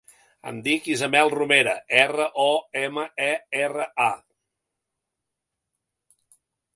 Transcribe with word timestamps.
Em 0.51 0.55
dic 0.67 0.87
Isabel 0.93 1.27
Romera: 1.33 1.75
erra, 1.97 2.25
o, 2.43 2.47
ema, 2.81 3.05
e, 3.25 3.29
erra, 3.67 3.87
a. 4.07 4.09